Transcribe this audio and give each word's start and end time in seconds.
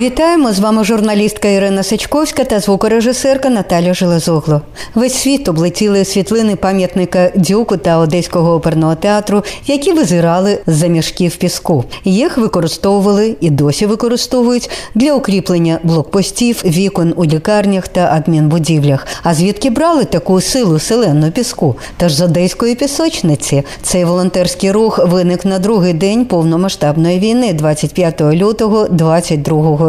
Вітаємо 0.00 0.52
з 0.52 0.58
вами 0.58 0.84
журналістка 0.84 1.48
Ірина 1.48 1.82
Сичковська 1.82 2.44
та 2.44 2.60
звукорежисерка 2.60 3.50
Наталя 3.50 3.94
Железогло. 3.94 4.60
Весь 4.94 5.14
світ 5.14 5.48
облетіли 5.48 6.04
світлини 6.04 6.56
пам'ятника 6.56 7.30
Дюку 7.34 7.76
та 7.76 7.98
Одеського 7.98 8.54
оперного 8.54 8.94
театру, 8.94 9.42
які 9.66 9.92
визирали 9.92 10.58
з-за 10.66 10.86
мішків 10.86 11.36
піску. 11.36 11.84
Їх 12.04 12.38
використовували 12.38 13.36
і 13.40 13.50
досі 13.50 13.86
використовують 13.86 14.70
для 14.94 15.14
укріплення 15.14 15.78
блокпостів, 15.82 16.62
вікон 16.64 17.14
у 17.16 17.24
лікарнях 17.24 17.88
та 17.88 18.12
адмінбудівлях. 18.12 19.06
А 19.22 19.34
звідки 19.34 19.70
брали 19.70 20.04
таку 20.04 20.40
силу 20.40 20.78
селену 20.78 21.30
піску? 21.30 21.76
Та 21.96 22.08
ж 22.08 22.16
з 22.16 22.20
одеської 22.20 22.74
пісочниці 22.74 23.62
цей 23.82 24.04
волонтерський 24.04 24.72
рух 24.72 25.06
виник 25.06 25.44
на 25.44 25.58
другий 25.58 25.92
день 25.92 26.24
повномасштабної 26.24 27.18
війни, 27.18 27.52
25 27.52 28.20
лютого 28.20 28.88
22 28.88 29.62
року. 29.78 29.85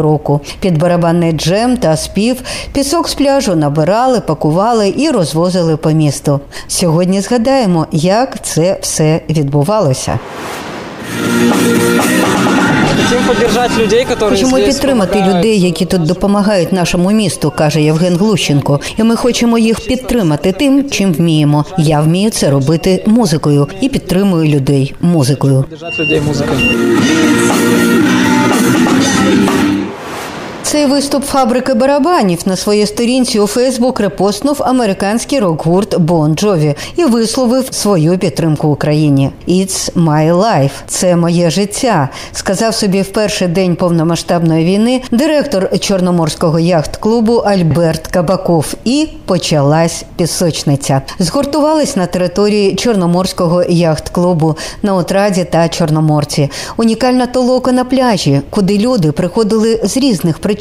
Під 0.60 0.78
барабанний 0.78 1.32
джем 1.32 1.76
та 1.76 1.96
спів 1.96 2.42
пісок 2.72 3.08
з 3.08 3.14
пляжу 3.14 3.56
набирали, 3.56 4.20
пакували 4.20 4.94
і 4.96 5.10
розвозили 5.10 5.76
по 5.76 5.90
місту. 5.90 6.40
Сьогодні 6.68 7.20
згадаємо, 7.20 7.86
як 7.92 8.44
це 8.44 8.78
все 8.82 9.20
відбувалося. 9.30 10.18
Людей, 13.78 14.06
Хочемо 14.18 14.56
підтримати 14.56 15.24
людей, 15.28 15.60
які 15.60 15.84
тут 15.84 16.02
допомагають 16.02 16.72
нашому 16.72 17.10
місту, 17.10 17.52
каже 17.56 17.82
Євген 17.82 18.16
Глущенко. 18.16 18.80
І 18.96 19.02
ми 19.02 19.16
хочемо 19.16 19.58
їх 19.58 19.80
підтримати 19.80 20.52
тим, 20.52 20.90
чим 20.90 21.12
вміємо. 21.12 21.64
Я 21.78 22.00
вмію 22.00 22.30
це 22.30 22.50
робити 22.50 23.04
музикою 23.06 23.68
і 23.80 23.88
підтримую 23.88 24.48
людей 24.48 24.94
музикою. 25.00 25.62
Поддержать 25.62 25.98
людей 25.98 26.20
музыкой. 26.20 26.58
Цей 30.68 30.86
виступ 30.86 31.24
фабрики 31.24 31.74
барабанів 31.74 32.38
на 32.46 32.56
своїй 32.56 32.86
сторінці 32.86 33.40
у 33.40 33.46
Фейсбук 33.46 34.00
репостнув 34.00 34.56
американський 34.60 35.38
рок-гурт 35.38 35.94
Bon 35.98 36.44
Jovi 36.44 36.76
і 36.96 37.04
висловив 37.04 37.68
свою 37.70 38.18
підтримку 38.18 38.68
Україні. 38.68 39.30
It's 39.48 39.92
my 39.94 40.34
life– 40.34 40.70
це 40.86 41.16
моє 41.16 41.50
життя, 41.50 42.08
сказав 42.32 42.74
собі 42.74 43.02
в 43.02 43.12
перший 43.12 43.48
день 43.48 43.76
повномасштабної 43.76 44.64
війни 44.64 45.02
директор 45.10 45.78
Чорноморського 45.78 46.58
яхт-клубу 46.58 47.34
Альберт 47.34 48.06
Кабаков. 48.06 48.74
І 48.84 49.08
почалась 49.26 50.04
пісочниця. 50.16 51.02
Згуртувались 51.18 51.96
на 51.96 52.06
території 52.06 52.74
Чорноморського 52.74 53.62
яхт-клубу 53.68 54.56
на 54.82 54.94
Отраді 54.94 55.44
та 55.44 55.68
Чорноморці. 55.68 56.50
Унікальна 56.76 57.26
толока 57.26 57.72
на 57.72 57.84
пляжі, 57.84 58.40
куди 58.50 58.78
люди 58.78 59.12
приходили 59.12 59.80
з 59.84 59.96
різних 59.96 60.38
причин, 60.38 60.57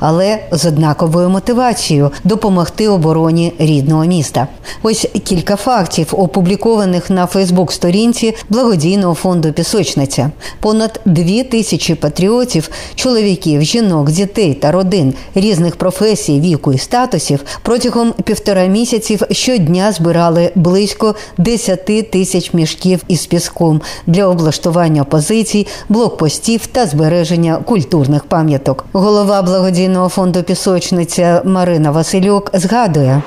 але 0.00 0.38
з 0.52 0.66
однаковою 0.66 1.28
мотивацією 1.28 2.10
допомогти 2.24 2.88
обороні 2.88 3.52
рідного 3.58 4.04
міста. 4.04 4.46
Ось 4.82 5.08
кілька 5.24 5.56
фактів, 5.56 6.06
опублікованих 6.12 7.10
на 7.10 7.26
Фейсбук-сторінці 7.26 8.34
благодійного 8.48 9.14
фонду 9.14 9.52
Пісочниця. 9.52 10.30
Понад 10.60 11.00
дві 11.04 11.42
тисячі 11.42 11.94
патріотів, 11.94 12.70
чоловіків, 12.94 13.62
жінок, 13.62 14.10
дітей 14.10 14.54
та 14.54 14.72
родин 14.72 15.14
різних 15.34 15.76
професій, 15.76 16.40
віку 16.40 16.72
і 16.72 16.78
статусів 16.78 17.40
протягом 17.62 18.12
півтора 18.12 18.66
місяців 18.66 19.22
щодня 19.30 19.92
збирали 19.92 20.52
близько 20.54 21.14
10 21.38 22.10
тисяч 22.10 22.54
мішків 22.54 23.02
із 23.08 23.26
піском 23.26 23.80
для 24.06 24.26
облаштування 24.26 25.04
позицій, 25.04 25.66
блокпостів 25.88 26.66
та 26.66 26.86
збереження 26.86 27.56
культурних 27.56 28.24
пам'яток. 28.24 28.86
Голова 28.92 29.37
благодійного 29.42 30.08
фонду 30.08 30.42
Пісочниця 30.42 31.42
Марина 31.44 31.90
Василюк 31.90 32.50
згадує. 32.54 33.22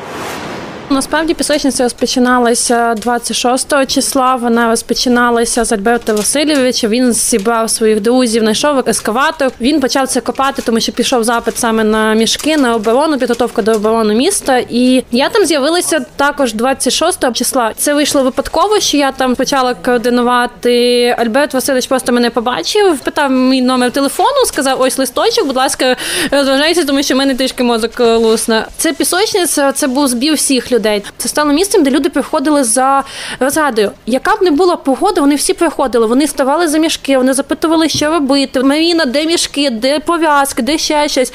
Насправді 0.91 1.33
пісочниця 1.33 1.83
розпочиналася 1.83 2.93
26 2.93 3.87
числа. 3.87 4.35
Вона 4.35 4.69
розпочиналася 4.69 5.63
з 5.63 5.71
Альберта 5.71 6.13
Васильовича. 6.13 6.87
Він 6.87 7.13
зібрав 7.13 7.69
своїх 7.69 8.01
друзів, 8.01 8.41
знайшов 8.41 8.89
ескаватор. 8.89 9.51
Він 9.61 9.81
почав 9.81 10.07
це 10.07 10.21
копати, 10.21 10.61
тому 10.61 10.79
що 10.79 10.91
пішов 10.91 11.23
запит 11.23 11.57
саме 11.57 11.83
на 11.83 12.13
мішки, 12.13 12.57
на 12.57 12.75
оборону, 12.75 13.17
підготовку 13.17 13.61
до 13.61 13.71
оборони 13.71 14.15
міста. 14.15 14.57
І 14.69 15.03
я 15.11 15.29
там 15.29 15.45
з'явилася 15.45 16.05
також 16.15 16.53
26 16.53 17.33
числа. 17.33 17.71
Це 17.77 17.93
вийшло 17.93 18.23
випадково, 18.23 18.79
що 18.79 18.97
я 18.97 19.11
там 19.11 19.35
почала 19.35 19.73
координувати. 19.73 21.15
Альберт 21.19 21.53
Васильович 21.53 21.87
просто 21.87 22.11
мене 22.11 22.29
побачив, 22.29 22.99
питав 22.99 23.31
мій 23.31 23.61
номер 23.61 23.91
телефону, 23.91 24.45
сказав: 24.45 24.81
ось 24.81 24.97
листочок, 24.97 25.47
будь 25.47 25.55
ласка, 25.55 25.95
розважайся, 26.31 26.83
тому 26.83 27.03
що 27.03 27.13
в 27.13 27.17
мене 27.17 27.35
трішки 27.35 27.63
мозок 27.63 27.99
е, 27.99 28.15
лусне. 28.15 28.65
Це 28.77 28.93
пісочниця, 28.93 29.71
це 29.71 29.87
був 29.87 30.07
збір 30.07 30.33
всіх 30.33 30.71
людей. 30.71 30.80
Це 31.17 31.29
стало 31.29 31.53
місцем, 31.53 31.83
де 31.83 31.91
люди 31.91 32.09
приходили 32.09 32.63
за 32.63 33.03
розрадою. 33.39 33.91
Яка 34.05 34.35
б 34.35 34.41
не 34.41 34.51
була 34.51 34.75
погода, 34.75 35.21
вони 35.21 35.35
всі 35.35 35.53
приходили. 35.53 36.05
Вони 36.05 36.27
ставали 36.27 36.67
за 36.67 36.77
мішки, 36.77 37.17
вони 37.17 37.33
запитували, 37.33 37.89
що 37.89 38.09
робити. 38.09 38.63
Маріна, 38.63 39.05
де 39.05 39.25
мішки, 39.25 39.69
де 39.69 39.99
пов'язки, 39.99 40.61
де 40.61 40.77
ще 40.77 41.07
щось. 41.07 41.33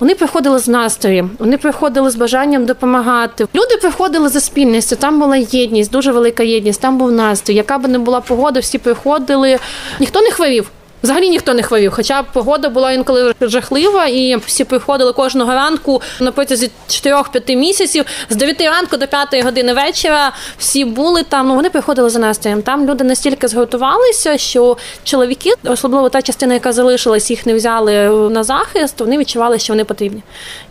Вони 0.00 0.14
приходили 0.14 0.58
з 0.58 0.68
настроєм, 0.68 1.30
вони 1.38 1.58
приходили 1.58 2.10
з 2.10 2.16
бажанням 2.16 2.66
допомагати. 2.66 3.46
Люди 3.54 3.76
приходили 3.80 4.28
за 4.28 4.40
спільністю. 4.40 4.96
Там 4.96 5.20
була 5.20 5.36
єдність, 5.36 5.90
дуже 5.90 6.12
велика 6.12 6.42
єдність. 6.42 6.80
Там 6.80 6.98
був 6.98 7.12
настрій. 7.12 7.54
Яка 7.54 7.78
б 7.78 7.88
не 7.88 7.98
була 7.98 8.20
погода, 8.20 8.60
всі 8.60 8.78
приходили. 8.78 9.58
Ніхто 10.00 10.20
не 10.20 10.30
хворів. 10.30 10.70
Взагалі 11.02 11.30
ніхто 11.30 11.54
не 11.54 11.62
хворів, 11.62 11.92
хоча 11.92 12.22
погода 12.22 12.68
була 12.68 12.92
інколи 12.92 13.34
жахлива, 13.40 14.06
і 14.06 14.36
всі 14.36 14.64
приходили 14.64 15.12
кожного 15.12 15.52
ранку 15.54 16.02
на 16.20 16.32
протязі 16.32 16.70
4-5 16.88 17.56
місяців 17.56 18.04
з 18.30 18.36
9 18.36 18.60
ранку 18.60 18.96
до 18.96 19.06
5 19.06 19.44
години 19.44 19.72
вечора. 19.72 20.32
Всі 20.58 20.84
були 20.84 21.22
там. 21.22 21.48
Ну 21.48 21.54
вони 21.54 21.70
приходили 21.70 22.10
за 22.10 22.18
настроєм. 22.18 22.62
Там 22.62 22.86
люди 22.86 23.04
настільки 23.04 23.48
згуртувалися, 23.48 24.38
що 24.38 24.76
чоловіки, 25.04 25.52
особливо 25.64 26.08
та 26.08 26.22
частина, 26.22 26.54
яка 26.54 26.72
залишилась, 26.72 27.30
їх 27.30 27.46
не 27.46 27.54
взяли 27.54 28.08
на 28.30 28.44
захист. 28.44 29.00
Вони 29.00 29.18
відчували, 29.18 29.58
що 29.58 29.72
вони 29.72 29.84
потрібні, 29.84 30.22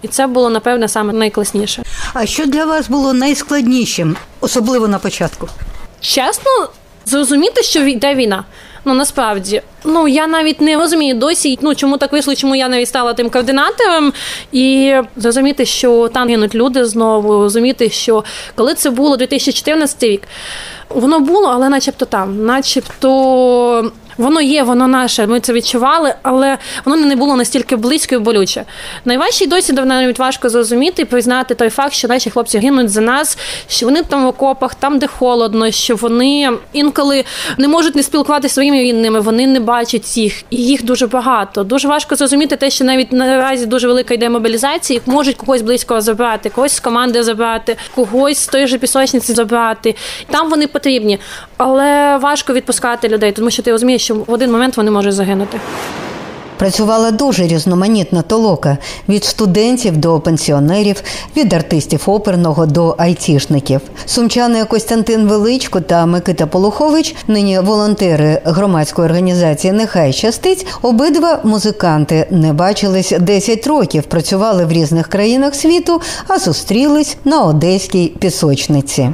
і 0.02 0.08
це 0.08 0.28
було 0.28 0.50
напевне 0.50 0.88
саме 0.88 1.14
найкласніше. 1.14 1.84
А 2.14 2.26
що 2.26 2.46
для 2.46 2.66
вас 2.66 2.90
було 2.90 3.14
найскладнішим, 3.14 4.16
особливо 4.42 4.88
на 4.88 5.00
початку? 5.00 5.50
Чесно, 6.02 6.52
зрозуміти, 7.06 7.64
що 7.64 7.80
йде 7.80 8.16
війна. 8.16 8.44
Ну 8.86 8.94
насправді, 8.94 9.62
ну 9.86 10.08
я 10.08 10.28
навіть 10.28 10.62
не 10.62 10.78
розумію 10.78 11.16
досі, 11.16 11.60
ну 11.62 11.76
чому 11.76 11.98
так 11.98 12.12
вийшло, 12.12 12.36
чому 12.36 12.56
я 12.56 12.70
навіть 12.70 12.88
стала 12.88 13.14
тим 13.14 13.30
координатором, 13.30 14.14
і 14.52 14.96
зрозуміти, 15.16 15.66
що 15.66 16.08
там 16.14 16.28
гинуть 16.28 16.56
люди 16.56 16.86
знову, 16.86 17.34
розуміти, 17.34 17.90
що 17.90 18.24
коли 18.56 18.74
це 18.74 18.90
було 18.90 19.18
2014 19.18 20.04
рік, 20.04 20.22
воно 20.90 21.20
було, 21.20 21.48
але 21.48 21.70
начебто 21.70 22.06
там, 22.06 22.46
начебто. 22.46 23.92
Воно 24.18 24.42
є, 24.42 24.64
воно 24.64 24.88
наше. 24.88 25.28
Ми 25.28 25.40
це 25.40 25.54
відчували, 25.54 26.14
але 26.22 26.58
воно 26.86 27.06
не 27.06 27.16
було 27.16 27.36
настільки 27.36 27.76
близько 27.76 28.16
і 28.16 28.18
болюче. 28.18 28.66
Найважче 29.06 29.44
й 29.44 29.48
досі 29.48 29.74
навіть 29.74 30.20
важко 30.20 30.50
зрозуміти 30.50 31.02
і 31.02 31.06
признати 31.06 31.56
той 31.56 31.70
факт, 31.70 31.94
що 31.94 32.08
наші 32.08 32.30
хлопці 32.30 32.58
гинуть 32.58 32.90
за 32.90 33.02
нас, 33.02 33.38
що 33.68 33.86
вони 33.86 34.04
там 34.04 34.24
в 34.24 34.28
окопах, 34.28 34.76
там 34.76 35.00
де 35.00 35.08
холодно, 35.08 35.72
що 35.72 35.96
вони 35.96 36.52
інколи 36.74 37.24
не 37.58 37.68
можуть 37.68 37.96
не 37.96 38.04
спілкуватися 38.04 38.54
своїми 38.54 38.84
рідними, 38.84 39.20
вони 39.20 39.48
не 39.48 39.60
бачать 39.60 40.18
їх, 40.18 40.44
і 40.50 40.56
їх 40.58 40.84
дуже 40.84 41.08
багато. 41.08 41.64
Дуже 41.64 41.88
важко 41.88 42.16
зрозуміти 42.16 42.56
те, 42.56 42.70
що 42.70 42.86
навіть 42.86 43.12
наразі 43.12 43.66
дуже 43.66 43.88
велика 43.88 44.14
йде 44.14 44.30
мобілізація, 44.30 44.96
їх 44.96 45.08
можуть 45.08 45.36
когось 45.36 45.62
близького 45.62 46.02
забрати, 46.02 46.50
когось 46.50 46.74
з 46.74 46.80
команди 46.80 47.24
забрати, 47.24 47.78
когось 47.96 48.38
з 48.38 48.48
тої 48.48 48.68
ж 48.68 48.78
пісочниці 48.78 49.34
забрати. 49.34 49.96
Там 50.30 50.50
вони 50.50 50.68
потрібні, 50.68 51.20
але 51.58 52.18
важко 52.18 52.54
відпускати 52.54 53.08
людей, 53.08 53.32
тому 53.32 53.52
що 53.52 53.64
ти 53.64 53.72
розумієш, 53.72 54.07
що 54.08 54.16
в 54.16 54.24
один 54.28 54.52
момент 54.52 54.78
вони 54.78 54.92
можуть 54.92 55.14
загинути. 55.14 55.60
Працювала 56.58 57.12
дуже 57.12 57.48
різноманітна 57.48 58.22
толока 58.22 58.78
від 59.10 59.26
студентів 59.26 59.98
до 59.98 60.20
пенсіонерів, 60.20 61.02
від 61.38 61.54
артистів 61.54 62.04
оперного 62.06 62.66
до 62.66 62.96
айтішників. 62.98 63.82
Сумчани 64.06 64.66
Костянтин 64.66 65.28
Величко 65.28 65.82
та 65.82 66.06
Микита 66.06 66.48
Полухович, 66.48 67.16
нині 67.28 67.60
волонтери 67.60 68.42
громадської 68.46 69.08
організації 69.08 69.74
Нехай 69.74 70.14
щастить. 70.14 70.68
Обидва 70.82 71.40
музиканти 71.44 72.28
не 72.32 72.54
бачились 72.54 73.14
10 73.20 73.68
років, 73.68 74.04
працювали 74.04 74.66
в 74.66 74.72
різних 74.72 75.08
країнах 75.08 75.56
світу, 75.56 76.02
а 76.28 76.40
зустрілись 76.40 77.18
на 77.26 77.42
одеській 77.42 78.14
пісочниці. 78.20 79.10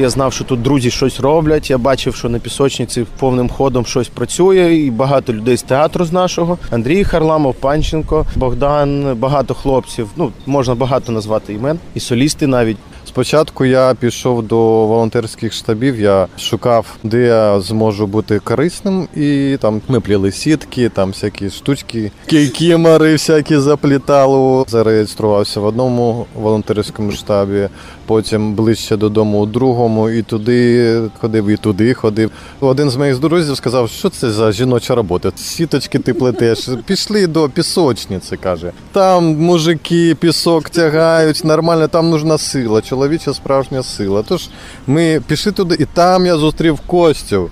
Я 0.00 0.08
знав, 0.08 0.32
що 0.32 0.44
тут 0.44 0.62
друзі 0.62 0.90
щось 0.90 1.20
роблять. 1.20 1.70
Я 1.70 1.78
бачив, 1.78 2.14
що 2.14 2.28
на 2.28 2.38
пісочниці 2.38 3.06
повним 3.18 3.48
ходом 3.48 3.86
щось 3.86 4.08
працює, 4.08 4.74
і 4.74 4.90
багато 4.90 5.32
людей 5.32 5.56
з 5.56 5.62
театру 5.62 6.04
з 6.04 6.12
нашого. 6.12 6.58
Андрій 6.70 7.04
Харламов, 7.04 7.54
Панченко, 7.54 8.26
Богдан, 8.36 9.16
багато 9.16 9.54
хлопців. 9.54 10.08
Ну 10.16 10.32
можна 10.46 10.74
багато 10.74 11.12
назвати 11.12 11.54
імен, 11.54 11.78
і 11.94 12.00
солісти 12.00 12.46
навіть. 12.46 12.76
Спочатку 13.08 13.64
я 13.64 13.94
пішов 13.94 14.42
до 14.42 14.56
волонтерських 14.86 15.52
штабів. 15.52 16.00
Я 16.00 16.26
шукав, 16.38 16.86
де 17.02 17.22
я 17.22 17.60
зможу 17.60 18.06
бути 18.06 18.38
корисним, 18.38 19.08
і 19.16 19.56
там 19.60 19.80
ми 19.88 20.00
пліли 20.00 20.32
сітки, 20.32 20.88
там 20.88 21.08
всякі 21.08 21.50
штучки, 21.50 22.10
кікімори 22.26 23.12
всякі 23.12 23.56
заплітали. 23.56 24.64
Зареєструвався 24.68 25.60
в 25.60 25.64
одному 25.64 26.26
волонтерському 26.34 27.12
штабі, 27.12 27.68
потім 28.08 28.54
ближче 28.54 28.96
додому 28.96 29.40
у 29.40 29.46
другому, 29.46 30.10
і 30.10 30.22
туди 30.22 31.00
ходив, 31.20 31.46
і 31.46 31.56
туди 31.56 31.94
ходив. 31.94 32.30
Один 32.60 32.90
з 32.90 32.96
моїх 32.96 33.18
друзів 33.18 33.56
сказав, 33.56 33.90
що 33.90 34.08
це 34.08 34.30
за 34.30 34.52
жіноча 34.52 34.94
робота. 34.94 35.32
Сіточки 35.36 35.98
ти 35.98 36.14
плетеш. 36.14 36.68
Пішли 36.86 37.26
до 37.26 37.48
пісочниці, 37.48 38.36
каже. 38.36 38.72
Там 38.92 39.24
мужики 39.24 40.14
пісок 40.14 40.70
тягають, 40.70 41.44
нормально, 41.44 41.88
там 41.88 42.10
нужна 42.10 42.38
сила, 42.38 42.82
чоловіча 42.82 43.34
справжня 43.34 43.82
сила. 43.82 44.24
Тож 44.28 44.48
ми 44.86 45.22
пішли 45.26 45.52
туди, 45.52 45.76
і 45.78 45.84
там 45.84 46.26
я 46.26 46.36
зустрів 46.36 46.80
Костю. 46.80 47.50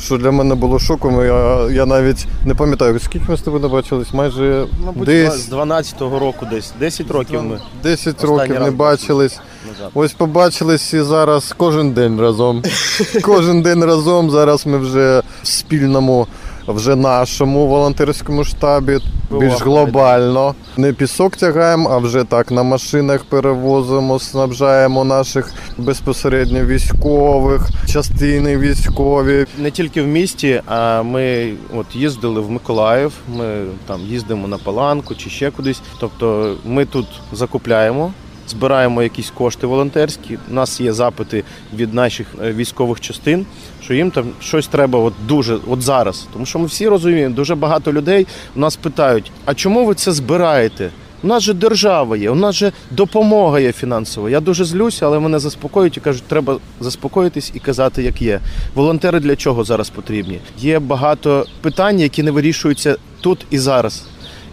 Що 0.00 0.16
для 0.16 0.30
мене 0.30 0.54
було 0.54 0.78
шоком. 0.78 1.24
Я, 1.24 1.70
я 1.70 1.86
навіть 1.86 2.26
не 2.46 2.54
пам'ятаю, 2.54 2.98
скільки 2.98 3.24
ми 3.28 3.36
з 3.36 3.40
тобою 3.40 3.68
бачились, 3.68 4.14
майже 4.14 4.66
Мабуть, 4.84 5.04
десь 5.04 5.48
з 5.48 5.52
12-го 5.52 6.18
року 6.18 6.46
десь 6.50 6.72
10 6.80 7.10
років 7.10 7.42
ми 7.42 7.58
10 7.82 8.24
років 8.24 8.60
не 8.60 8.70
бачились. 8.70 9.40
Назад. 9.70 9.90
Ось 9.94 10.12
побачились 10.12 10.94
і 10.94 11.02
зараз 11.02 11.54
кожен 11.56 11.92
день 11.92 12.20
разом. 12.20 12.62
кожен 13.22 13.62
день 13.62 13.84
разом. 13.84 14.30
Зараз 14.30 14.66
ми 14.66 14.78
вже 14.78 15.22
в 15.42 15.46
спільному, 15.46 16.26
вже 16.68 16.96
нашому 16.96 17.66
волонтерському 17.66 18.44
штабі, 18.44 18.98
більш 19.30 19.62
глобально. 19.62 20.54
Не 20.76 20.92
пісок 20.92 21.36
тягаємо, 21.36 21.90
а 21.90 21.98
вже 21.98 22.24
так 22.24 22.50
на 22.50 22.62
машинах 22.62 23.24
перевозимо, 23.24 24.18
снабжаємо 24.18 25.04
наших 25.04 25.52
безпосередньо 25.78 26.64
військових, 26.64 27.68
частини 27.86 28.58
військові. 28.58 29.46
не 29.58 29.70
тільки 29.70 30.02
в 30.02 30.06
місті, 30.06 30.62
а 30.66 31.02
ми 31.02 31.52
от 31.76 31.86
їздили 31.94 32.40
в 32.40 32.50
Миколаїв. 32.50 33.12
Ми 33.36 33.64
там 33.86 34.00
їздимо 34.00 34.48
на 34.48 34.58
Паланку 34.58 35.14
чи 35.14 35.30
ще 35.30 35.50
кудись. 35.50 35.80
Тобто 36.00 36.54
ми 36.64 36.84
тут 36.84 37.06
закупляємо. 37.32 38.12
Збираємо 38.50 39.02
якісь 39.02 39.30
кошти 39.30 39.66
волонтерські. 39.66 40.38
У 40.50 40.54
нас 40.54 40.80
є 40.80 40.92
запити 40.92 41.44
від 41.74 41.94
наших 41.94 42.26
е, 42.42 42.52
військових 42.52 43.00
частин, 43.00 43.46
що 43.82 43.94
їм 43.94 44.10
там 44.10 44.26
щось 44.40 44.66
треба 44.66 44.98
от 44.98 45.14
дуже 45.28 45.58
от 45.68 45.82
зараз. 45.82 46.26
Тому 46.32 46.46
що 46.46 46.58
ми 46.58 46.66
всі 46.66 46.88
розуміємо, 46.88 47.34
дуже 47.34 47.54
багато 47.54 47.92
людей 47.92 48.26
у 48.56 48.60
нас 48.60 48.76
питають: 48.76 49.32
а 49.44 49.54
чому 49.54 49.84
ви 49.84 49.94
це 49.94 50.12
збираєте? 50.12 50.90
У 51.22 51.26
нас 51.26 51.42
же 51.42 51.54
держава 51.54 52.16
є, 52.16 52.30
у 52.30 52.34
нас 52.34 52.54
же 52.54 52.72
допомога 52.90 53.60
є 53.60 53.72
фінансова. 53.72 54.30
Я 54.30 54.40
дуже 54.40 54.64
злюся, 54.64 55.06
але 55.06 55.18
мене 55.18 55.38
заспокоюють 55.38 55.96
і 55.96 56.00
кажуть, 56.00 56.22
треба 56.22 56.56
заспокоїтись 56.80 57.52
і 57.54 57.58
казати, 57.58 58.02
як 58.02 58.22
є. 58.22 58.40
Волонтери 58.74 59.20
для 59.20 59.36
чого 59.36 59.64
зараз 59.64 59.90
потрібні? 59.90 60.40
Є 60.58 60.78
багато 60.78 61.46
питань, 61.60 62.00
які 62.00 62.22
не 62.22 62.30
вирішуються 62.30 62.96
тут 63.20 63.46
і 63.50 63.58
зараз. 63.58 64.04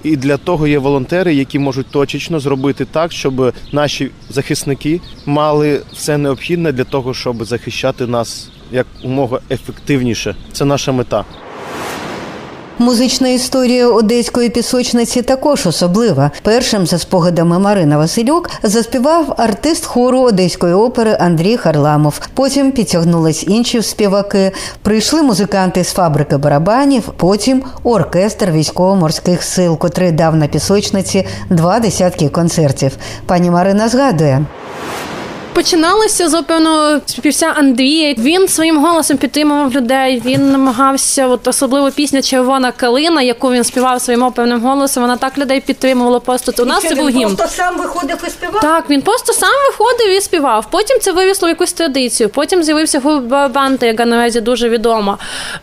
І 0.03 0.17
для 0.17 0.37
того 0.37 0.67
є 0.67 0.79
волонтери, 0.79 1.33
які 1.33 1.59
можуть 1.59 1.87
точечно 1.87 2.39
зробити 2.39 2.85
так, 2.85 3.11
щоб 3.11 3.53
наші 3.71 4.11
захисники 4.29 5.01
мали 5.25 5.81
все 5.93 6.17
необхідне 6.17 6.71
для 6.71 6.83
того, 6.83 7.13
щоб 7.13 7.43
захищати 7.43 8.07
нас 8.07 8.49
як 8.71 8.87
умога 9.03 9.39
ефективніше. 9.51 10.35
Це 10.51 10.65
наша 10.65 10.91
мета. 10.91 11.25
Музична 12.79 13.29
історія 13.29 13.87
одеської 13.87 14.49
пісочниці 14.49 15.21
також 15.21 15.67
особлива. 15.67 16.31
Першим, 16.41 16.87
за 16.87 16.97
спогадами 16.97 17.59
Марина 17.59 17.97
Василюк, 17.97 18.49
заспівав 18.63 19.33
артист 19.37 19.85
хору 19.85 20.19
одеської 20.19 20.73
опери 20.73 21.17
Андрій 21.19 21.57
Харламов. 21.57 22.19
Потім 22.33 22.71
підтягнулись 22.71 23.43
інші 23.47 23.81
співаки. 23.81 24.51
Прийшли 24.81 25.21
музиканти 25.21 25.83
з 25.83 25.91
фабрики 25.91 26.37
барабанів. 26.37 27.03
Потім 27.17 27.63
оркестр 27.83 28.51
військово-морських 28.51 29.43
сил, 29.43 29.77
котрий 29.77 30.11
дав 30.11 30.35
на 30.35 30.47
пісочниці 30.47 31.25
два 31.49 31.79
десятки 31.79 32.29
концертів. 32.29 32.91
Пані 33.25 33.51
Марина 33.51 33.89
згадує. 33.89 34.45
Починалося 35.57 36.29
з 36.29 36.41
певно 36.41 37.01
співця 37.05 37.53
Андрія. 37.57 38.15
Він 38.17 38.47
своїм 38.47 38.85
голосом 38.85 39.17
підтримував 39.17 39.73
людей. 39.73 40.21
Він 40.25 40.51
намагався, 40.51 41.27
от 41.27 41.47
особливо 41.47 41.91
пісня 41.91 42.21
Червона 42.21 42.71
калина, 42.71 43.21
яку 43.21 43.51
він 43.51 43.63
співав 43.63 44.01
своїм 44.01 44.23
опевним 44.23 44.61
голосом. 44.61 45.03
Вона 45.03 45.17
так 45.17 45.37
людей 45.37 45.61
підтримувала. 45.61 46.19
Просто 46.19 46.63
у 46.63 46.65
нас 46.65 46.83
це 46.83 46.95
був 46.95 47.09
гімн. 47.09 47.35
Просто 47.35 47.55
сам 47.55 47.77
виходив 47.77 48.17
і 48.27 48.29
співав. 48.29 48.61
Так, 48.61 48.89
він 48.89 49.01
просто 49.01 49.33
сам 49.33 49.49
виходив 49.67 50.17
і 50.17 50.21
співав. 50.21 50.67
Потім 50.71 50.99
це 50.99 51.11
вивісло 51.11 51.47
в 51.47 51.49
якусь 51.49 51.73
традицію. 51.73 52.29
Потім 52.29 52.63
з'явився 52.63 52.99
гурт 52.99 53.23
Барабанти, 53.23 53.87
яка 53.87 54.05
наразі 54.05 54.41
дуже 54.41 54.69
відома, 54.69 55.17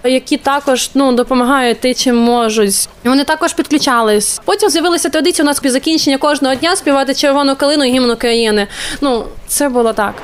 які 0.05 0.37
також 0.37 0.91
ну 0.95 1.13
допомагають 1.13 1.81
ти 1.81 1.95
чим 1.95 2.17
можуть. 2.17 2.89
І 3.05 3.09
вони 3.09 3.25
також 3.25 3.53
підключались. 3.53 4.41
Потім 4.45 4.71
з'явилася 4.71 5.09
традиція 5.09 5.45
у 5.45 5.47
нас 5.47 5.61
під 5.61 5.73
закінчення 5.73 6.19
кожного 6.19 6.55
дня 6.55 6.77
співати 6.77 7.15
червону 7.15 7.57
калину 7.57 7.85
і 7.85 7.91
гімн 7.91 8.11
України. 8.11 8.67
Ну 9.01 9.25
це 9.55 9.69
було 9.69 9.93
так. 9.93 10.15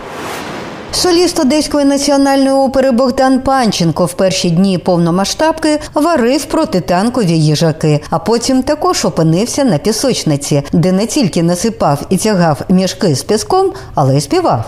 Соліст 0.93 1.41
Одеської 1.41 1.85
національної 1.85 2.51
опери 2.51 2.91
Богдан 2.91 3.41
Панченко 3.41 4.05
в 4.05 4.13
перші 4.13 4.51
дні 4.51 4.79
повномасштабки 4.79 5.81
варив 5.95 6.45
протитанкові 6.45 7.33
їжаки, 7.33 8.01
а 8.11 8.19
потім 8.19 8.63
також 8.63 9.05
опинився 9.05 9.65
на 9.65 9.79
пісочниці, 9.79 10.63
де 10.73 10.93
не 10.93 11.07
тільки 11.07 11.43
насипав 11.43 11.99
і 12.09 12.17
тягав 12.17 12.61
мішки 12.69 13.15
з 13.15 13.23
піском, 13.23 13.73
але 13.95 14.17
й 14.17 14.21
співав. 14.21 14.65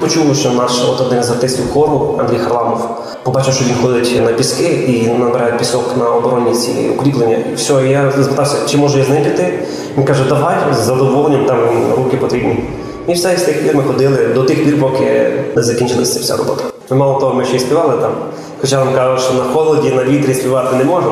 Почув, 0.00 0.36
що 0.36 0.50
наш 0.50 0.72
от 0.88 1.00
один 1.00 1.22
з 1.22 1.30
артистів 1.30 1.72
хору 1.72 2.16
Андрій 2.20 2.38
Харламов 2.38 2.88
побачив, 3.22 3.54
що 3.54 3.64
він 3.64 3.74
ходить 3.82 4.22
на 4.24 4.32
піски 4.32 4.64
і 4.64 5.18
набирає 5.18 5.52
пісок 5.52 5.96
на 5.96 6.10
оборонні 6.10 6.54
ці 6.54 6.70
укріплення. 6.96 7.36
І 7.52 7.54
все, 7.54 7.72
я 7.72 8.12
запитався, 8.18 8.56
чи 8.68 8.76
можу 8.76 8.98
я 8.98 9.04
з 9.04 9.08
ним 9.08 9.24
піти. 9.24 9.58
Він 9.96 10.04
каже, 10.04 10.24
давай 10.28 10.56
з 10.74 10.78
задоволенням 10.78 11.46
там 11.46 11.58
руки 11.96 12.16
потрібні. 12.16 12.64
І 13.08 13.12
все, 13.12 13.36
з 13.36 13.42
тих 13.42 13.62
пір 13.62 13.76
ми 13.76 13.82
ходили 13.82 14.26
до 14.34 14.44
тих 14.44 14.64
пір, 14.64 14.80
поки 14.80 15.32
не 15.56 15.62
закінчилася 15.62 16.20
вся 16.20 16.36
робота. 16.36 16.64
Мало 16.90 17.20
того, 17.20 17.34
ми 17.34 17.44
ще 17.44 17.56
й 17.56 17.58
співали 17.58 18.02
там. 18.02 18.12
Хоча 18.60 18.84
нам 18.84 18.94
кажуть, 18.94 19.20
що 19.20 19.34
на 19.34 19.44
холоді, 19.44 19.90
на 19.90 20.04
вітрі 20.04 20.34
співати 20.34 20.76
не 20.76 20.84
можна. 20.84 21.10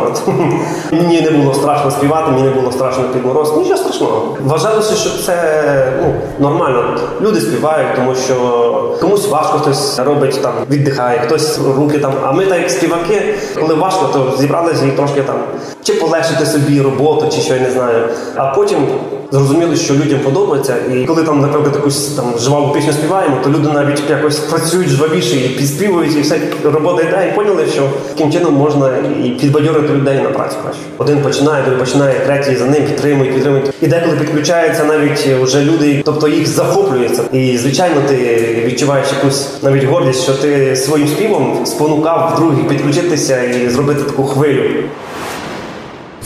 Мені 0.92 1.20
не 1.20 1.30
було 1.30 1.54
страшно 1.54 1.90
співати, 1.90 2.30
мені 2.30 2.42
не 2.42 2.50
було 2.50 2.72
страшно 2.72 3.04
під 3.12 3.26
мороз. 3.26 3.56
Нічого 3.56 3.76
страшного. 3.76 4.36
Вважалося, 4.44 4.94
що 4.94 5.10
це 5.22 5.36
ну, 6.02 6.14
нормально. 6.38 6.98
Люди 7.20 7.40
співають, 7.40 7.94
тому 7.96 8.14
що 8.14 8.36
комусь 9.00 9.28
важко 9.28 9.58
хтось 9.58 9.98
робить 9.98 10.42
там, 10.42 10.52
віддихає, 10.70 11.18
хтось 11.18 11.58
руки 11.76 11.98
там. 11.98 12.12
А 12.22 12.32
ми 12.32 12.46
так 12.46 12.58
як 12.58 12.70
співаки, 12.70 13.34
коли 13.60 13.74
важко, 13.74 14.06
то 14.12 14.36
зібралися 14.38 14.86
і 14.86 14.90
трошки 14.90 15.22
там 15.22 15.36
чи 15.82 15.92
полегшити 15.92 16.46
собі 16.46 16.80
роботу, 16.80 17.26
чи 17.34 17.40
що 17.40 17.54
я 17.54 17.60
не 17.60 17.70
знаю. 17.70 18.08
А 18.36 18.46
потім 18.46 18.78
зрозуміли, 19.30 19.76
що 19.76 19.94
людям 19.94 20.18
подобається. 20.24 20.74
І 20.94 21.04
коли 21.04 21.22
там, 21.22 21.40
наприклад, 21.40 21.74
якусь 21.74 22.06
там 22.06 22.24
жваву 22.38 22.72
пісню 22.72 22.92
співаємо, 22.92 23.36
то 23.44 23.50
люди 23.50 23.68
навіть 23.68 24.02
якось 24.10 24.38
працюють 24.38 24.88
жвавіше 24.88 25.36
і 25.36 25.48
підспівують, 25.48 26.16
і 26.16 26.20
все 26.20 26.38
робота 26.64 27.02
йде, 27.02 27.32
поняли, 27.36 27.66
що 27.72 27.82
таким 28.08 28.32
чином 28.32 28.54
можна 28.54 28.90
і 29.24 29.28
підбадьорити 29.28 29.94
людей 29.94 30.16
на 30.22 30.28
працю 30.28 30.56
краще. 30.62 30.80
Один 30.98 31.18
починає, 31.22 31.62
другий 31.62 31.80
починає, 31.80 32.14
третій 32.26 32.56
за 32.56 32.66
ним 32.66 32.84
підтримують, 32.84 33.34
підтримують. 33.34 33.70
І 33.82 33.86
деколи 33.86 34.16
підключаються 34.16 34.84
навіть 34.84 35.26
вже 35.42 35.60
люди, 35.64 36.02
тобто 36.04 36.28
їх 36.28 36.46
захоплюється. 36.46 37.22
І 37.32 37.58
звичайно, 37.58 37.96
ти 38.08 38.16
відчуваєш 38.66 39.06
якусь 39.18 39.48
навіть 39.62 39.84
гордість, 39.84 40.22
що 40.22 40.32
ти 40.32 40.76
своїм 40.76 41.08
співом 41.08 41.66
спонукав 41.66 42.34
других 42.36 42.68
підключитися 42.68 43.42
і 43.42 43.68
зробити 43.68 44.02
таку 44.02 44.24
хвилю. 44.24 44.62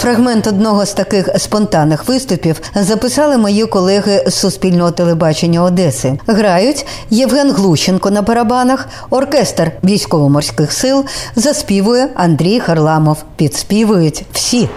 Фрагмент 0.00 0.47
одного 0.47 0.87
з 0.87 0.92
таких 0.92 1.28
спонтанних 1.38 2.09
виступів 2.09 2.61
записали 2.75 3.37
мої 3.38 3.66
колеги 3.66 4.25
з 4.26 4.35
Суспільного 4.35 4.90
телебачення 4.90 5.62
Одеси. 5.62 6.19
Грають 6.26 6.87
Євген 7.11 7.52
Глущенко 7.52 8.11
на 8.11 8.23
барабанах, 8.23 8.88
оркестр 9.11 9.73
військово-морських 9.85 10.73
сил 10.73 11.04
заспівує 11.37 12.09
Андрій 12.14 12.61
Харламов. 12.61 13.25
Підспівують 13.37 14.25
всі. 14.33 14.69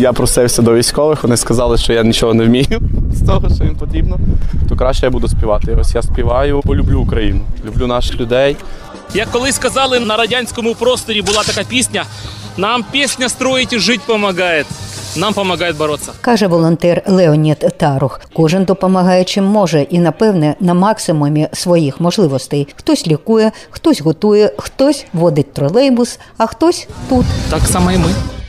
Я 0.00 0.12
просився 0.12 0.62
до 0.62 0.74
військових, 0.74 1.22
вони 1.22 1.36
сказали, 1.36 1.78
що 1.78 1.92
я 1.92 2.02
нічого 2.02 2.34
не 2.34 2.44
вмію 2.44 2.80
з 3.12 3.26
того, 3.26 3.48
що 3.54 3.64
їм 3.64 3.76
потрібно, 3.76 4.18
то 4.68 4.76
краще 4.76 5.06
я 5.06 5.10
буду 5.10 5.28
співати. 5.28 5.76
Ось 5.80 5.94
я 5.94 6.02
співаю, 6.02 6.60
полюблю 6.60 7.00
Україну, 7.00 7.40
люблю 7.66 7.86
наших 7.86 8.20
людей. 8.20 8.56
Як 9.14 9.30
колись 9.30 9.58
казали 9.58 10.00
на 10.00 10.16
радянському 10.16 10.74
просторі, 10.74 11.22
була 11.22 11.42
така 11.42 11.68
пісня: 11.68 12.04
нам 12.56 12.84
пісня 12.90 13.28
строїть 13.28 13.72
і 13.72 13.78
жить 13.78 14.00
помагає. 14.00 14.64
Нам 15.16 15.32
допомагає 15.32 15.72
боротися. 15.72 16.12
Каже 16.20 16.46
волонтер 16.46 17.02
Леонід 17.06 17.58
Тарух. 17.76 18.20
Кожен 18.32 18.64
допомагає 18.64 19.24
чим 19.24 19.44
може, 19.44 19.82
і 19.82 19.98
напевне 19.98 20.54
на 20.60 20.74
максимумі 20.74 21.48
своїх 21.52 22.00
можливостей. 22.00 22.68
Хтось 22.76 23.06
лікує, 23.06 23.52
хтось 23.70 24.00
готує, 24.00 24.52
хтось 24.56 25.06
водить 25.12 25.52
тролейбус, 25.52 26.18
а 26.38 26.46
хтось 26.46 26.88
тут. 27.08 27.26
Так 27.50 27.62
само 27.62 27.92
і 27.92 27.98
ми. 27.98 28.39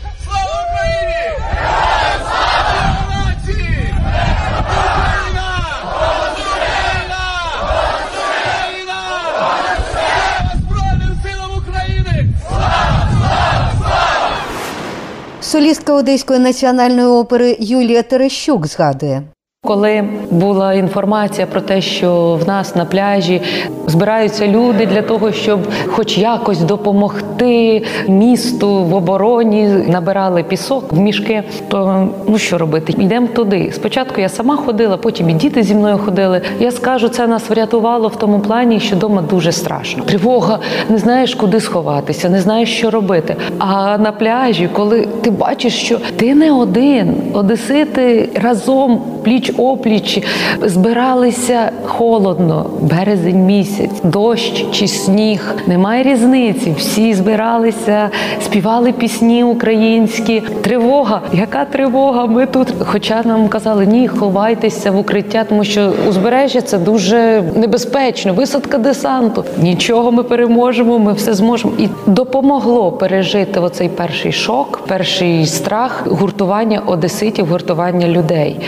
Солістка 15.52 15.94
Одеської 15.94 16.40
національної 16.40 17.08
опери 17.08 17.58
Юлія 17.60 18.04
Терещук 18.04 18.68
згадує. 18.68 19.24
Коли 19.66 20.04
була 20.32 20.74
інформація 20.74 21.48
про 21.48 21.62
те, 21.62 21.82
що 21.82 22.40
в 22.44 22.48
нас 22.48 22.76
на 22.76 22.86
пляжі 22.86 23.42
збираються 23.88 24.48
люди 24.48 24.86
для 24.86 25.02
того, 25.02 25.32
щоб 25.32 25.60
хоч 25.88 26.18
якось 26.18 26.60
допомогти 26.60 27.84
місту 28.08 28.84
в 28.84 28.94
обороні, 28.96 29.68
набирали 29.88 30.44
пісок 30.44 30.94
в 30.94 31.00
мішки, 31.00 31.44
то 31.68 32.08
ну 32.28 32.38
що 32.38 32.58
робити? 32.58 32.94
Йдемо 32.98 33.28
туди. 33.28 33.72
Спочатку 33.76 34.22
я 34.22 34.30
сама 34.30 34.56
ходила, 34.56 34.98
потім 34.98 35.30
і 35.30 35.34
діти 35.34 35.64
зі 35.64 35.76
мною 35.76 35.98
ходили. 35.98 36.42
Я 36.60 36.72
скажу, 36.72 37.10
це 37.10 37.28
нас 37.28 37.50
врятувало 37.50 38.08
в 38.08 38.16
тому 38.16 38.40
плані, 38.40 38.80
що 38.80 38.96
вдома 38.96 39.22
дуже 39.22 39.52
страшно. 39.52 40.04
Тривога, 40.04 40.60
не 40.90 40.98
знаєш, 40.98 41.36
куди 41.36 41.60
сховатися, 41.60 42.30
не 42.30 42.42
знаєш, 42.42 42.78
що 42.78 42.92
робити. 42.92 43.36
А 43.60 43.98
на 43.98 44.12
пляжі, 44.12 44.70
коли 44.74 45.08
ти 45.22 45.32
бачиш, 45.32 45.74
що 45.74 45.98
ти 46.16 46.36
не 46.36 46.52
один, 46.52 47.16
одесити 47.34 48.30
разом 48.36 49.02
пліч 49.24 49.52
опліч 49.58 50.24
збиралися 50.62 51.72
холодно, 51.84 52.66
березень 52.82 53.46
місяць, 53.46 54.02
дощ 54.04 54.66
чи 54.72 54.88
сніг. 54.88 55.56
Немає 55.68 56.04
різниці. 56.04 56.74
Всі 56.78 57.14
збиралися, 57.14 58.10
співали 58.46 58.92
пісні 58.92 59.44
українські. 59.44 60.42
Тривога. 60.62 61.22
Яка 61.34 61.66
тривога? 61.66 62.26
Ми 62.26 62.46
тут. 62.46 62.68
Хоча 62.86 63.22
нам 63.26 63.48
казали, 63.48 63.86
ні, 63.86 64.08
ховайтеся 64.08 64.92
в 64.92 64.98
укриття, 64.98 65.44
тому 65.50 65.64
що 65.64 65.94
узбережжя 66.10 66.62
це 66.62 66.78
дуже 66.78 67.44
небезпечно. 67.56 68.34
Висадка 68.34 68.78
десанту. 68.78 69.46
Нічого 69.58 70.12
ми 70.12 70.24
переможемо, 70.24 71.00
ми 71.00 71.14
все 71.14 71.34
зможемо. 71.34 71.74
І 71.78 71.88
допомогло 72.06 72.92
пережити 72.92 73.60
оцей 73.60 73.90
перший 73.90 74.32
шок, 74.32 74.82
перший 74.88 75.46
страх, 75.46 76.08
гуртування 76.08 76.82
одеситів, 76.86 77.46
гуртування 77.46 78.08
людей. 78.08 78.60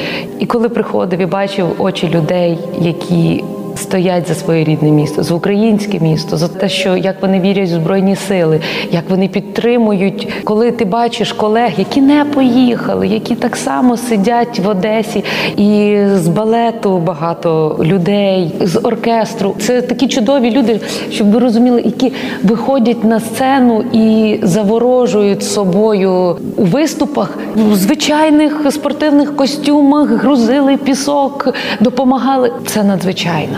І 0.43 0.45
коли 0.45 0.69
приходив 0.69 1.19
і 1.19 1.25
бачив 1.25 1.81
очі 1.81 2.09
людей, 2.09 2.59
які 2.79 3.43
стоять 3.75 4.27
за 4.27 4.35
своє 4.35 4.63
рідне 4.63 4.91
місто, 4.91 5.23
за 5.23 5.33
українське 5.33 5.99
місто, 5.99 6.37
за 6.37 6.47
те, 6.47 6.69
що 6.69 6.97
як 6.97 7.21
вони 7.21 7.39
вірять 7.39 7.69
в 7.69 7.73
збройні 7.73 8.15
сили, 8.15 8.59
як 8.91 9.03
вони 9.09 9.27
підтримують, 9.27 10.27
коли 10.43 10.71
ти 10.71 10.85
бачиш 10.85 11.33
колег, 11.33 11.71
які 11.77 12.01
не 12.01 12.25
поїхали, 12.25 13.07
які 13.07 13.35
так 13.35 13.55
само 13.55 13.97
сидять 13.97 14.59
в 14.59 14.67
Одесі, 14.67 15.23
і 15.57 15.97
з 16.15 16.27
балету 16.27 16.97
багато 16.97 17.79
людей, 17.83 18.51
з 18.61 18.79
оркестру. 18.79 19.55
Це 19.59 19.81
такі 19.81 20.07
чудові 20.07 20.51
люди, 20.51 20.79
щоб 21.11 21.31
ви 21.31 21.39
розуміли, 21.39 21.81
які 21.85 22.13
виходять 22.43 23.03
на 23.03 23.19
сцену 23.19 23.83
і 23.93 24.39
заворожують 24.43 25.43
собою 25.43 26.37
у 26.57 26.63
виступах 26.63 27.37
в 27.55 27.75
звичайних 27.75 28.71
спортивних 28.71 29.35
костюмах, 29.35 30.09
грузили 30.09 30.77
пісок, 30.77 31.53
допомагали. 31.79 32.51
Це 32.65 32.83
надзвичайно. 32.83 33.57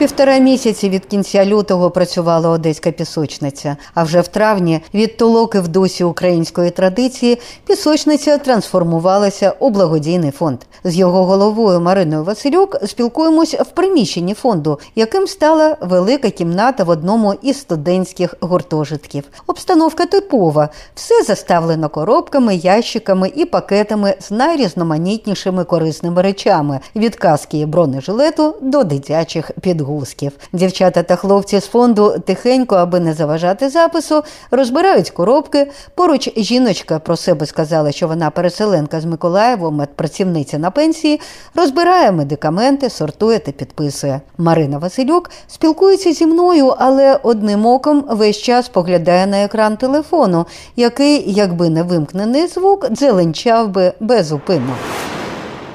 Півтора 0.00 0.38
місяці 0.38 0.88
від 0.88 1.04
кінця 1.04 1.46
лютого 1.46 1.90
працювала 1.90 2.48
одеська 2.48 2.90
пісочниця. 2.90 3.76
А 3.94 4.04
вже 4.04 4.20
в 4.20 4.28
травні 4.28 4.80
від 4.94 5.16
толоки 5.16 5.60
в 5.60 5.68
дусі 5.68 6.04
української 6.04 6.70
традиції 6.70 7.38
пісочниця 7.66 8.38
трансформувалася 8.38 9.54
у 9.58 9.70
благодійний 9.70 10.30
фонд. 10.30 10.58
З 10.84 10.96
його 10.96 11.24
головою 11.24 11.80
Мариною 11.80 12.24
Василюк 12.24 12.76
спілкуємось 12.86 13.54
в 13.54 13.64
приміщенні 13.64 14.34
фонду, 14.34 14.78
яким 14.94 15.26
стала 15.26 15.76
велика 15.80 16.30
кімната 16.30 16.84
в 16.84 16.88
одному 16.88 17.34
із 17.42 17.60
студентських 17.60 18.34
гуртожитків. 18.40 19.24
Обстановка 19.46 20.06
типова, 20.06 20.68
все 20.94 21.22
заставлено 21.22 21.88
коробками, 21.88 22.54
ящиками 22.56 23.32
і 23.36 23.44
пакетами 23.44 24.14
з 24.20 24.30
найрізноманітнішими 24.30 25.64
корисними 25.64 26.22
речами 26.22 26.80
від 26.96 27.16
каски 27.16 27.58
і 27.58 27.66
бронежилету 27.66 28.54
до 28.60 28.84
дитячих 28.84 29.50
підгузків. 29.90 30.32
Дівчата 30.52 31.02
та 31.02 31.16
хлопці 31.16 31.60
з 31.60 31.66
фонду 31.66 32.14
тихенько, 32.26 32.76
аби 32.76 33.00
не 33.00 33.12
заважати 33.14 33.68
запису, 33.68 34.22
розбирають 34.50 35.10
коробки. 35.10 35.70
Поруч 35.94 36.30
жіночка 36.36 36.98
про 36.98 37.16
себе 37.16 37.46
сказала, 37.46 37.92
що 37.92 38.08
вона 38.08 38.30
переселенка 38.30 39.00
з 39.00 39.04
Миколаєва, 39.04 39.70
медпрацівниця 39.70 40.58
на 40.58 40.70
пенсії, 40.70 41.20
розбирає 41.54 42.12
медикаменти, 42.12 42.90
сортує 42.90 43.38
та 43.38 43.52
підписує. 43.52 44.20
Марина 44.38 44.78
Василюк 44.78 45.30
спілкується 45.46 46.12
зі 46.12 46.26
мною, 46.26 46.74
але 46.78 47.18
одним 47.22 47.66
оком 47.66 48.04
весь 48.10 48.38
час 48.38 48.68
поглядає 48.68 49.26
на 49.26 49.44
екран 49.44 49.76
телефону, 49.76 50.46
який, 50.76 51.32
якби 51.32 51.70
не 51.70 51.82
вимкнений 51.82 52.46
звук, 52.46 52.90
дзеленчав 52.90 53.68
би 53.68 53.92
безупинно. 54.00 54.76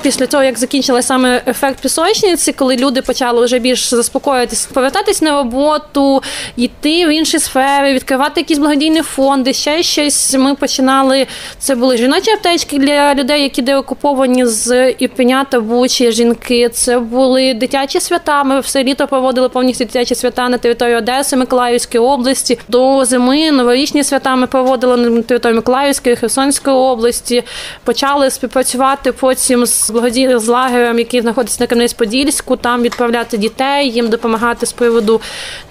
Після 0.05 0.25
того, 0.25 0.43
як 0.43 0.59
закінчилася 0.59 1.07
саме 1.07 1.41
ефект 1.47 1.81
пісочниці, 1.81 2.53
коли 2.53 2.75
люди 2.75 3.01
почали 3.01 3.45
вже 3.45 3.59
більш 3.59 3.89
заспокоїтися, 3.93 4.69
повертатись 4.73 5.21
на 5.21 5.31
роботу, 5.31 6.23
йти 6.55 7.07
в 7.07 7.09
інші 7.09 7.39
сфери, 7.39 7.93
відкривати 7.93 8.41
якісь 8.41 8.57
благодійні 8.57 9.01
фонди, 9.01 9.53
ще 9.53 9.83
щось. 9.83 10.33
Ми 10.33 10.55
починали. 10.55 11.27
Це 11.59 11.75
були 11.75 11.97
жіночі 11.97 12.31
аптечки 12.31 12.77
для 12.77 13.13
людей, 13.13 13.41
які 13.41 13.61
деокуповані 13.61 14.45
з 14.45 14.91
Ірпеня 14.91 15.45
та 15.49 15.59
Бучі, 15.59 16.11
жінки. 16.11 16.69
Це 16.69 16.99
були 16.99 17.53
дитячі 17.53 17.99
свята. 17.99 18.43
Ми 18.43 18.59
все 18.59 18.83
літо 18.83 19.07
проводили 19.07 19.49
повністю 19.49 19.85
дитячі 19.85 20.15
свята 20.15 20.49
на 20.49 20.57
території 20.57 20.97
Одеси, 20.97 21.35
Миколаївської 21.35 22.03
області. 22.03 22.59
До 22.67 23.05
зими 23.05 23.51
новорічні 23.51 24.03
свята 24.03 24.35
ми 24.35 24.47
проводили 24.47 24.97
на 24.97 25.21
території 25.21 25.55
Миколаївської, 25.55 26.15
Херсонської 26.15 26.75
області. 26.75 27.43
Почали 27.83 28.29
співпрацювати 28.31 29.11
потім 29.11 29.65
з 29.65 29.94
благодійним 29.95 30.39
з 30.39 30.47
лагерем, 30.47 30.99
який 30.99 31.21
знаходиться 31.21 31.57
на 31.59 31.67
Кам'янець-Подільську, 31.67 32.57
там 32.57 32.81
відправляти 32.81 33.37
дітей, 33.37 33.89
їм 33.89 34.09
допомагати 34.09 34.65
з 34.65 34.71
приводу 34.71 35.21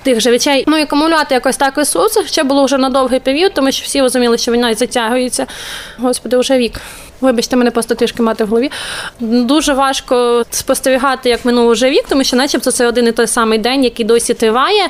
тих 0.03 0.21
же 0.21 0.31
речей. 0.31 0.65
Ну 0.67 0.79
і 0.79 0.83
акумулювати 0.83 1.35
якось 1.35 1.57
так 1.57 1.77
ресурси. 1.77 2.27
Ще 2.27 2.43
було 2.43 2.65
вже 2.65 2.79
на 2.79 2.89
довгий 2.89 3.21
період, 3.21 3.55
тому 3.55 3.73
що 3.73 3.85
всі 3.85 4.01
розуміли, 4.01 4.39
що 4.39 4.53
війна 4.53 4.75
затягується. 4.75 5.47
Господи, 5.99 6.37
вже 6.37 6.59
рік. 6.59 6.81
Вибачте, 7.21 7.57
мене 7.57 7.71
просто 7.71 7.95
трішки 7.95 8.23
мати 8.23 8.45
в 8.45 8.49
голові. 8.49 8.71
Дуже 9.21 9.73
важко 9.73 10.45
спостерігати, 10.51 11.29
як 11.29 11.45
минув 11.45 11.71
вже 11.71 11.91
рік, 11.91 12.05
тому 12.09 12.25
що, 12.25 12.37
начебто, 12.37 12.71
це 12.71 12.87
один 12.87 13.07
і 13.07 13.13
той 13.13 13.27
самий 13.27 13.59
день, 13.59 13.85
який 13.85 14.07
досі 14.07 14.35
триває. 14.35 14.89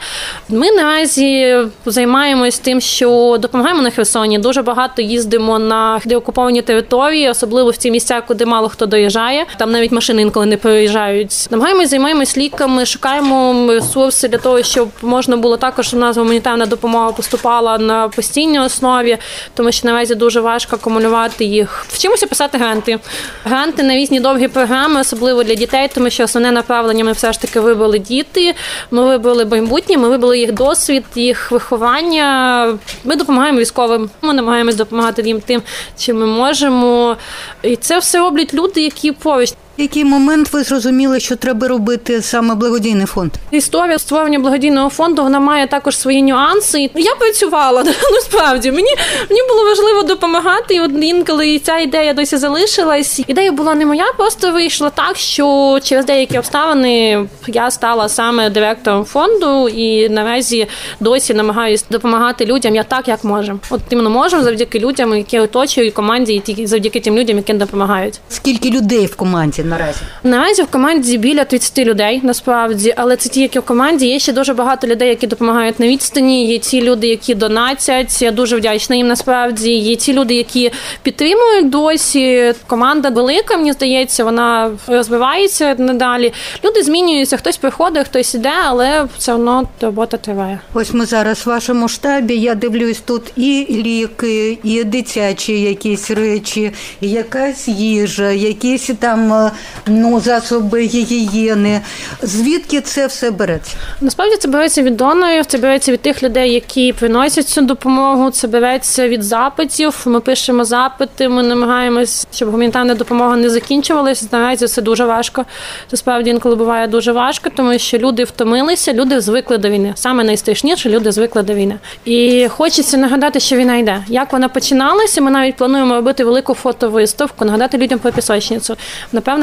Ми 0.49 0.71
наразі 0.71 1.57
займаємось 1.87 2.59
тим, 2.59 2.81
що 2.81 3.37
допомагаємо 3.41 3.83
на 3.83 3.91
Херсоні. 3.91 4.39
Дуже 4.39 4.63
багато 4.63 5.03
їздимо 5.03 5.59
на 5.59 6.01
деокуповані 6.05 6.63
території, 6.63 7.31
особливо 7.31 7.71
в 7.71 7.77
ті 7.77 7.91
місця, 7.91 8.21
куди 8.21 8.47
мало 8.47 8.69
хто 8.69 8.87
доїжджає. 8.87 9.47
Там 9.57 9.73
навіть 9.73 9.93
машини 9.93 10.23
інколи 10.23 10.47
не 10.47 10.57
проїжджають. 10.57 11.47
Намагаємось, 11.51 11.91
займаємось 11.91 12.37
ліками, 12.37 12.87
шукаємо 12.87 13.67
ресурси 13.73 14.29
для 14.29 14.39
того, 14.39 14.63
щоб 14.63 14.89
можна 15.03 15.37
було 15.37 15.57
також 15.57 15.95
у 15.95 15.97
нас 15.97 16.17
гуманітарна 16.17 16.67
допомога 16.67 17.13
поступала 17.13 17.79
на 17.79 18.09
постійній 18.09 18.61
основі, 18.61 19.19
тому 19.55 19.73
що 19.73 19.89
наразі 19.89 20.15
дуже 20.15 20.41
важко 20.41 20.77
акумулювати 20.77 21.45
їх. 21.45 21.87
Вчимося 22.15 22.27
писати 22.27 22.59
гранти. 22.59 22.99
Гранти 23.45 23.83
на 23.83 23.97
різні 23.97 24.21
довгі 24.21 24.49
програми, 24.49 25.01
особливо 25.01 25.45
для 25.45 25.55
дітей, 25.55 25.91
тому 25.95 26.11
що 26.11 26.25
основне 26.25 26.53
направлення 26.53 27.05
ми 27.05 27.13
все 27.13 27.33
ж 27.33 27.41
таки 27.41 27.61
вибрали 27.61 27.99
діти. 27.99 28.55
Ми 28.91 29.05
вибрали 29.05 29.45
майбутнє, 29.45 29.97
ми 29.97 30.09
вибрали 30.09 30.39
їх 30.39 30.53
досвід, 30.53 31.05
їх 31.15 31.51
виховання. 31.51 32.79
Ми 33.05 33.17
допомагаємо 33.17 33.61
військовим. 33.61 34.11
Ми 34.23 34.33
намагаємось 34.33 34.75
допомагати 34.75 35.23
їм 35.23 35.41
тим, 35.41 35.63
чим 35.99 36.19
ми 36.19 36.27
можемо. 36.27 37.17
І 37.63 37.77
це 37.77 37.99
все 37.99 38.19
роблять 38.19 38.55
люди, 38.55 38.83
які 38.83 39.13
поруч. 39.13 39.53
Який 39.77 40.05
момент 40.05 40.53
ви 40.53 40.63
зрозуміли, 40.63 41.21
що 41.21 41.37
треба 41.37 41.69
робити 41.69 42.23
саме 42.23 42.55
благодійний 42.55 43.07
фонд? 43.07 43.33
Історія 43.51 43.99
створення 43.99 44.39
благодійного 44.39 44.89
фонду 44.89 45.23
вона 45.23 45.41
має 45.41 45.67
також 45.67 45.99
свої 45.99 46.23
нюанси. 46.23 46.91
Я 46.95 47.15
працювала 47.15 47.85
насправді. 48.13 48.73
Мені 48.73 48.95
мені 49.31 49.41
було 49.49 49.65
важливо 49.65 50.03
допомагати. 50.03 50.75
І 50.75 50.81
от 50.81 50.91
інколи 51.03 51.59
ця 51.59 51.79
ідея 51.79 52.15
досі 52.15 52.37
залишилась. 52.37 53.21
Ідея 53.27 53.53
була 53.53 53.75
не 53.75 53.87
моя, 53.87 54.05
просто 54.17 54.53
вийшла 54.53 54.91
так, 54.91 55.17
що 55.17 55.79
через 55.83 56.05
деякі 56.07 56.39
обставини 56.39 57.27
я 57.47 57.71
стала 57.71 58.09
саме 58.09 58.51
директором 58.51 59.05
фонду 59.05 59.69
і 59.69 60.09
наразі 60.09 60.67
досі 61.01 61.35
намагаюся 61.35 61.85
допомагати 61.91 62.45
людям. 62.45 62.75
Я 62.75 62.83
так 62.83 63.09
як 63.09 63.25
можемо. 63.25 63.59
От 63.71 63.81
іменно 63.91 64.11
можемо 64.11 64.43
завдяки 64.43 64.79
людям, 64.79 65.17
які 65.17 65.39
оточують 65.39 65.95
команді, 65.95 66.35
і 66.35 66.41
тільки 66.41 66.67
завдяки 66.67 67.01
тим 67.01 67.19
людям, 67.19 67.37
які 67.37 67.53
допомагають. 67.53 68.21
Скільки 68.29 68.71
людей 68.71 69.07
в 69.07 69.17
команді 69.17 69.64
наразі? 69.65 69.99
Наразі 70.23 70.63
в 70.63 70.67
команді 70.67 71.19
біля 71.19 71.45
30 71.45 71.79
людей 71.79 72.21
насправді, 72.23 72.95
але 72.97 73.17
це 73.17 73.29
ті, 73.29 73.41
які 73.41 73.59
в 73.59 73.63
команді. 73.63 74.07
Є 74.07 74.19
ще 74.19 74.33
дуже 74.33 74.55
багато 74.55 74.87
людей, 74.87 75.09
які 75.09 75.27
допомагають 75.27 75.81
на 75.81 75.89
відстані. 75.89 76.47
Є 76.47 76.59
ті 76.59 76.83
люди, 76.83 77.07
які 77.07 77.35
донатять. 77.35 78.23
Я 78.23 78.31
дуже 78.31 78.57
вдячна 78.57 78.97
їм 78.97 79.09
насправді. 79.09 79.73
Є 79.73 79.97
ті 79.97 80.13
люди, 80.13 80.35
які 80.35 80.73
підтримують 81.03 81.71
досі. 81.71 82.55
Команда 82.67 83.11
велика, 83.11 83.57
мені 83.57 83.73
здається, 83.73 84.25
вона 84.25 84.71
розвивається 84.87 85.75
надалі. 85.79 86.33
Люди 86.65 86.83
змінюються, 86.83 87.37
хтось 87.37 87.57
приходить, 87.57 88.07
хтось 88.07 88.35
іде, 88.35 88.53
але 88.65 89.07
все 89.19 89.33
одно 89.33 89.69
робота 89.81 90.17
триває. 90.17 90.59
Ось 90.75 90.93
ми 90.93 91.07
зараз 91.07 91.47
в 91.47 91.49
вашому 91.49 91.89
штабі. 91.89 92.35
Я 92.37 92.55
дивлюсь 92.55 93.01
тут 93.01 93.23
і 93.37 93.67
ліки, 93.71 94.59
і 94.65 94.85
дитячі 94.85 95.61
якісь 95.61 96.11
речі, 96.11 96.73
і 97.01 97.11
якась 97.11 97.69
їжа, 97.69 98.31
якісь 98.31 98.91
там 99.01 99.33
е, 99.33 99.51
ну 99.87 100.21
засоби 100.21 100.81
гігієни. 100.81 101.81
Звідки 102.23 102.81
це 102.81 103.07
все 103.07 103.31
береться? 103.31 103.77
Насправді 104.01 104.37
це 104.37 104.49
береться 104.49 104.83
від 104.83 104.97
донорів, 104.97 105.47
це 105.47 105.59
береться 105.59 105.93
від 105.93 106.01
тих 106.01 106.23
людей, 106.23 106.53
які 106.53 106.93
приносять 106.93 107.49
цю 107.49 107.61
допомогу. 107.61 108.31
Це 108.31 108.49
береться 108.49 109.09
від 109.09 109.23
запитів. 109.23 110.01
Ми 110.07 110.21
пишемо 110.21 110.65
запити. 110.65 111.29
Ми 111.29 111.43
намагаємось, 111.43 112.27
щоб 112.33 112.51
гуманітарна 112.51 112.95
допомога 112.95 113.37
не 113.37 113.51
закінчувалася. 113.51 114.27
Наразі 114.33 114.67
це 114.67 114.83
дуже 114.83 115.05
важко. 115.05 115.45
Це 115.91 115.97
справді 115.97 116.31
інколи 116.31 116.57
буває 116.57 116.87
дуже 116.87 117.13
важко, 117.13 117.51
тому 117.57 117.79
що 117.79 117.99
люди 117.99 118.25
втомилися, 118.25 118.93
люди 118.93 119.21
звикли 119.21 119.59
до 119.59 119.69
війни. 119.71 119.93
Саме 119.97 120.25
найстрашніше 120.25 120.89
люди 120.89 121.13
звикли 121.13 121.43
до 121.43 121.55
війни. 121.55 121.79
І 122.05 122.49
хочеться 122.49 122.97
нагадати, 122.97 123.41
що 123.41 123.57
війна 123.57 123.77
йде. 123.77 124.05
Як 124.09 124.33
вона 124.33 124.49
починалася? 124.49 125.21
Ми 125.21 125.31
навіть 125.31 125.57
плануємо 125.57 125.95
робити 125.95 126.25
велику 126.25 126.55
фотовиставку, 126.55 127.45
нагадати 127.45 127.79
людям 127.79 127.99
про 127.99 128.13
пісочницю. 128.13 128.77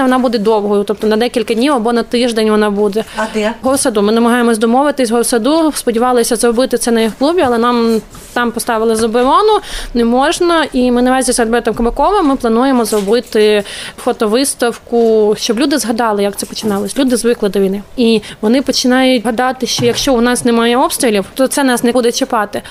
Напевне, 0.01 0.17
вона 0.17 0.23
буде 0.23 0.37
довгою, 0.37 0.83
тобто 0.83 1.07
на 1.07 1.17
декілька 1.17 1.53
днів 1.53 1.73
або 1.73 1.93
на 1.93 2.03
тиждень 2.03 2.51
вона 2.51 2.69
буде. 2.69 3.03
А 3.17 3.21
де? 3.33 3.53
Горсаду. 3.61 4.01
Ми 4.01 4.11
намагаємось 4.11 4.57
домовитись 4.57 5.09
з. 5.09 5.77
Сподівалися 5.77 6.35
зробити 6.35 6.77
це 6.77 6.91
на 6.91 7.01
їх 7.01 7.11
клубі, 7.19 7.41
але 7.41 7.57
нам 7.57 8.01
там 8.33 8.51
поставили 8.51 8.95
заборону, 8.95 9.59
не 9.93 10.05
можна. 10.05 10.65
І 10.73 10.91
ми 10.91 11.01
наразі 11.01 11.33
з 11.33 11.39
Альбертом 11.39 11.73
Кабаковим 11.73 12.25
ми 12.25 12.35
плануємо 12.35 12.85
зробити 12.85 13.63
фотовиставку, 13.97 15.33
щоб 15.37 15.59
люди 15.59 15.77
згадали, 15.77 16.23
як 16.23 16.35
це 16.35 16.45
починалось. 16.45 16.97
Люди 16.97 17.17
звикли 17.17 17.49
до 17.49 17.59
війни, 17.59 17.83
і 17.97 18.21
вони 18.41 18.61
починають 18.61 19.25
гадати, 19.25 19.67
що 19.67 19.85
якщо 19.85 20.13
у 20.13 20.21
нас 20.21 20.45
немає 20.45 20.77
обстрілів, 20.77 21.25
то 21.33 21.47
це 21.47 21.63
нас 21.63 21.83
не 21.83 21.91
буде 21.91 22.11
чіпати. 22.11 22.61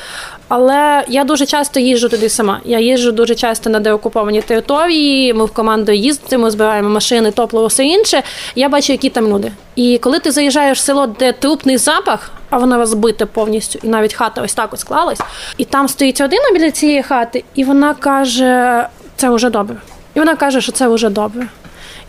Але 0.49 1.05
я 1.09 1.25
дуже 1.25 1.47
часто 1.47 1.81
їжджу 1.81 2.09
туди 2.09 2.29
сама. 2.29 2.61
Я 2.65 2.79
їжджу 2.79 3.13
дуже 3.13 3.35
часто 3.35 3.71
на 3.71 3.81
деокуповані 3.81 4.43
території. 4.43 5.35
Ми 5.35 5.45
в 5.45 5.51
команду 5.51 5.93
їздимо, 5.93 6.51
збираємо 6.51 6.89
машини, 6.89 7.20
топливо, 7.31 7.67
все 7.67 7.85
інше. 7.85 8.23
Я 8.55 8.69
бачу, 8.69 8.93
які 8.93 9.11
там 9.11 9.29
люди. 9.29 9.53
І 9.77 9.99
коли 9.99 10.19
ти 10.19 10.31
заїжджаєш 10.31 10.79
в 10.79 10.81
село, 10.81 11.07
де 11.07 11.33
трупний 11.33 11.77
запах, 11.77 12.31
а 12.51 12.59
воно 12.59 12.79
розбите 12.79 13.27
повністю, 13.27 13.79
і 13.83 13.89
навіть 13.89 14.15
хата 14.15 14.43
ось 14.43 14.55
так 14.55 14.73
ось 14.73 14.81
склалась, 14.81 15.21
і 15.57 15.65
там 15.65 15.89
стоїть 15.89 16.21
родина 16.21 16.45
біля 16.53 16.71
цієї 16.71 17.03
хати, 17.03 17.45
і 17.55 17.65
вона 17.65 17.95
каже: 17.95 18.87
це 19.17 19.31
вже 19.31 19.51
добре. 19.51 19.77
І 20.15 20.19
вона 20.19 20.37
каже, 20.37 20.61
що 20.61 20.73
це 20.73 20.89
вже 20.89 21.09
добре. 21.09 21.47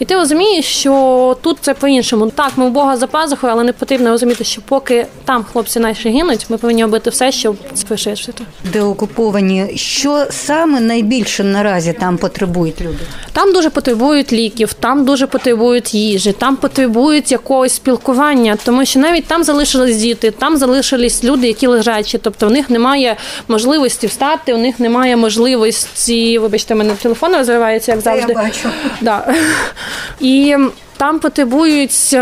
І 0.01 0.05
ти 0.05 0.15
розумієш, 0.15 0.65
що 0.65 1.38
тут 1.41 1.58
це 1.62 1.74
по-іншому. 1.74 2.29
Так, 2.29 2.51
ми 2.55 2.67
в 2.67 2.70
Бога 2.70 2.98
за 2.98 3.08
пазухою, 3.08 3.53
але 3.53 3.63
не 3.63 3.74
потрібно 3.74 4.09
розуміти, 4.09 4.44
що 4.44 4.61
поки 4.61 5.05
там 5.25 5.46
хлопці 5.51 5.79
наші 5.79 6.09
гинуть, 6.09 6.46
ми 6.50 6.57
повинні 6.57 6.83
робити 6.83 7.09
все, 7.09 7.31
щоб 7.31 7.55
спишити. 7.75 8.44
Де 8.74 8.81
окуповані, 8.81 9.72
що 9.75 10.25
саме 10.29 10.79
найбільше 10.79 11.44
наразі 11.44 11.94
там 11.94 12.18
потребують 12.18 12.81
люди? 12.81 12.98
Там 13.33 13.53
дуже 13.53 13.70
потребують 13.70 14.33
ліків, 14.33 14.74
там 14.74 15.05
дуже 15.05 15.27
потребують 15.27 15.94
їжі, 15.94 16.31
там 16.31 16.55
потребують 16.55 17.31
якогось 17.31 17.74
спілкування, 17.74 18.57
тому 18.66 18.85
що 18.85 19.00
навіть 19.00 19.25
там 19.25 19.44
залишились 19.44 19.98
діти, 19.98 20.31
там 20.31 20.57
залишились 20.57 21.24
люди, 21.24 21.48
які 21.48 21.68
лежачі, 21.68 22.18
тобто 22.18 22.48
в 22.48 22.51
них 22.51 22.70
немає 22.70 23.18
можливості 23.48 24.07
встати, 24.07 24.53
у 24.53 24.57
них 24.57 24.79
немає 24.79 25.18
можливості, 25.18 26.40
вибачте, 26.40 26.75
мене 26.75 26.94
телефон 26.94 27.35
розривається, 27.35 27.92
як 27.92 28.01
завжди. 28.01 28.33
Я 28.33 28.44
бачу. 28.44 28.70
Да. 29.01 29.35
І 30.19 30.55
там 30.97 31.19
потребують. 31.19 32.17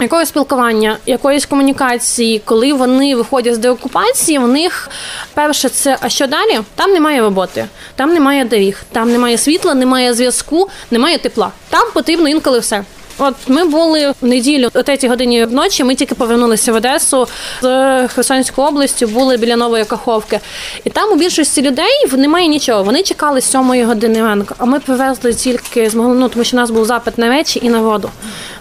Якогось 0.00 0.28
спілкування, 0.28 0.96
якоїсь 1.06 1.46
комунікації, 1.46 2.42
коли 2.44 2.72
вони 2.72 3.16
виходять 3.16 3.54
з 3.54 3.58
деокупації, 3.58 4.38
в 4.38 4.48
них 4.48 4.90
перше 5.34 5.68
це 5.68 5.98
а 6.00 6.08
що 6.08 6.26
далі? 6.26 6.60
Там 6.74 6.90
немає 6.90 7.20
роботи, 7.20 7.66
там 7.94 8.14
немає 8.14 8.44
доріг, 8.44 8.82
там 8.92 9.12
немає 9.12 9.38
світла, 9.38 9.74
немає 9.74 10.14
зв'язку, 10.14 10.68
немає 10.90 11.18
тепла. 11.18 11.50
Там 11.68 11.88
потрібно 11.94 12.28
інколи 12.28 12.58
все. 12.58 12.84
От 13.18 13.34
ми 13.48 13.64
були 13.64 14.14
в 14.20 14.26
неділю 14.26 14.68
о 14.74 14.82
3 14.82 15.08
годині 15.08 15.44
вночі. 15.44 15.84
Ми 15.84 15.94
тільки 15.94 16.14
повернулися 16.14 16.72
в 16.72 16.74
Одесу 16.74 17.28
з 17.62 18.08
Херсонської 18.08 18.68
області, 18.68 19.06
були 19.06 19.36
біля 19.36 19.56
нової 19.56 19.84
Каховки, 19.84 20.40
і 20.84 20.90
там 20.90 21.12
у 21.12 21.16
більшості 21.16 21.62
людей 21.62 22.06
немає 22.12 22.46
нічого. 22.46 22.82
Вони 22.82 23.02
чекали 23.02 23.40
сьомої 23.40 23.80
7 23.80 23.88
години 23.88 24.22
ранку. 24.22 24.54
А 24.58 24.64
ми 24.64 24.80
привезли 24.80 25.34
тільки 25.34 25.90
змогли, 25.90 26.14
ну, 26.14 26.28
тому 26.28 26.44
що 26.44 26.56
у 26.56 26.60
нас 26.60 26.70
був 26.70 26.84
запит 26.84 27.18
на 27.18 27.28
речі 27.28 27.60
і 27.62 27.70
на 27.70 27.80
воду. 27.80 28.10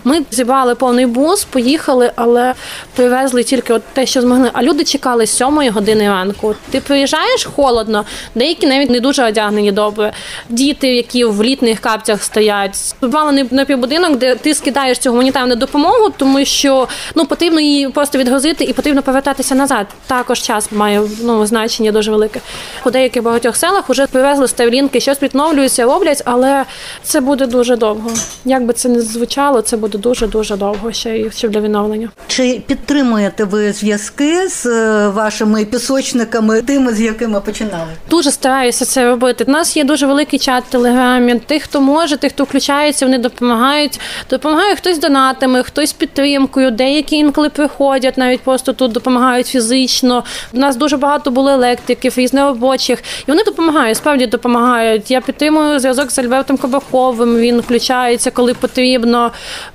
Ми 0.03 0.21
зібрали 0.31 0.75
повний 0.75 1.05
бус, 1.05 1.43
поїхали, 1.43 2.11
але 2.15 2.53
привезли 2.95 3.43
тільки 3.43 3.73
от 3.73 3.81
те, 3.93 4.05
що 4.05 4.21
змогли. 4.21 4.49
А 4.53 4.63
люди 4.63 4.83
чекали 4.83 5.27
7 5.27 5.71
години 5.71 6.09
ранку. 6.09 6.55
Ти 6.71 6.79
приїжджаєш 6.79 7.45
холодно, 7.55 8.05
деякі 8.35 8.67
навіть 8.67 8.89
не 8.89 8.99
дуже 8.99 9.27
одягнені 9.27 9.71
добре. 9.71 10.13
Діти, 10.49 10.95
які 10.95 11.25
в 11.25 11.43
літних 11.43 11.79
капцях 11.79 12.23
стоять, 12.23 12.95
Валений 13.01 13.45
напівбудинок, 13.51 14.17
де 14.17 14.35
ти 14.35 14.53
скидаєш 14.53 14.97
цю 14.97 15.09
гуманітарну 15.09 15.55
допомогу, 15.55 16.09
тому 16.17 16.45
що 16.45 16.87
ну 17.15 17.25
потрібно 17.25 17.59
її 17.59 17.89
просто 17.89 18.17
відгрузити 18.17 18.63
і 18.63 18.73
потрібно 18.73 19.01
повертатися 19.01 19.55
назад. 19.55 19.87
Також 20.07 20.41
час 20.41 20.71
має 20.71 21.01
ну 21.21 21.45
значення 21.45 21.91
дуже 21.91 22.11
велике. 22.11 22.39
У 22.85 22.91
деяких 22.91 23.23
багатьох 23.23 23.55
селах 23.55 23.89
вже 23.89 24.07
привезли 24.07 24.47
старлінки, 24.47 24.99
щось 24.99 25.21
відновлюється, 25.21 25.83
роблять, 25.83 26.21
але 26.25 26.65
це 27.03 27.19
буде 27.21 27.47
дуже 27.47 27.75
довго. 27.75 28.11
Як 28.45 28.65
би 28.65 28.73
це 28.73 28.89
не 28.89 29.01
звучало, 29.01 29.61
це 29.61 29.77
буде 29.77 29.92
дуже 29.97 30.27
дуже 30.27 30.55
довго 30.55 30.91
ще 30.91 31.31
ще 31.31 31.49
для 31.49 31.59
відновлення. 31.59 32.09
Чи 32.27 32.61
підтримуєте 32.67 33.43
ви 33.43 33.71
зв'язки 33.71 34.47
з 34.49 34.65
е, 34.65 35.07
вашими 35.09 35.65
пісочниками, 35.65 36.61
тими, 36.61 36.93
з 36.93 37.01
якими 37.01 37.41
починали? 37.41 37.87
Дуже 38.09 38.31
стараюся 38.31 38.85
це 38.85 39.05
робити. 39.05 39.43
У 39.47 39.51
нас 39.51 39.77
є 39.77 39.83
дуже 39.83 40.07
великий 40.07 40.39
чат 40.39 40.63
в 40.63 40.71
телеграмі. 40.71 41.39
Тих, 41.39 41.63
хто 41.63 41.81
може, 41.81 42.17
тих, 42.17 42.31
хто 42.31 42.43
включається, 42.43 43.05
вони 43.05 43.17
допомагають. 43.17 43.99
Допомагає 44.29 44.75
хтось 44.75 44.99
донатами, 44.99 45.63
хтось 45.63 45.93
підтримкою, 45.93 46.71
деякі 46.71 47.15
інколи 47.15 47.49
приходять, 47.49 48.17
навіть 48.17 48.41
просто 48.41 48.73
тут 48.73 48.91
допомагають 48.91 49.47
фізично. 49.47 50.23
У 50.53 50.57
нас 50.57 50.75
дуже 50.75 50.97
багато 50.97 51.31
було 51.31 51.51
електриків, 51.51 52.13
різноробочих, 52.17 52.99
і 52.99 53.31
вони 53.31 53.43
допомагають, 53.43 53.97
справді 53.97 54.25
допомагають. 54.27 55.11
Я 55.11 55.21
підтримую 55.21 55.79
зв'язок 55.79 56.11
з 56.11 56.19
Альбертом 56.19 56.57
Кобаховим. 56.57 57.37
Він 57.37 57.59
включається, 57.59 58.31
коли 58.31 58.53
потрібно. 58.53 59.31